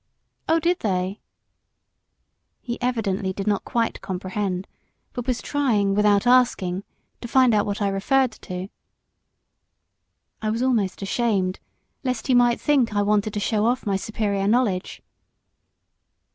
"Oh! 0.49 0.59
did 0.59 0.79
they!" 0.79 1.19
He 2.59 2.81
evidently 2.81 3.33
did 3.33 3.45
not 3.45 3.63
quite 3.63 4.01
comprehend, 4.01 4.67
but 5.13 5.27
was 5.27 5.43
trying, 5.43 5.93
without 5.93 6.25
asking, 6.25 6.83
to 7.21 7.27
find 7.27 7.53
out 7.53 7.67
what 7.67 7.83
I 7.83 7.87
referred 7.87 8.31
to. 8.31 8.69
I 10.41 10.49
was 10.49 10.63
almost 10.63 11.03
ashamed, 11.03 11.59
lest 12.03 12.25
he 12.25 12.33
might 12.33 12.59
think 12.59 12.95
I 12.95 13.03
wanted 13.03 13.35
to 13.35 13.39
show 13.39 13.67
off 13.67 13.85
my 13.85 13.95
superior 13.95 14.47
knowledge. 14.47 15.03